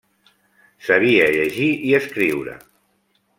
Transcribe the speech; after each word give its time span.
Sabia 0.87 1.27
llegir 1.35 1.69
i 1.91 1.95
escriure. 1.99 2.57